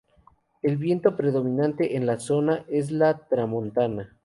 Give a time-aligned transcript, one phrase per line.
[0.63, 4.17] El viento predominante en la zona es la tramontana.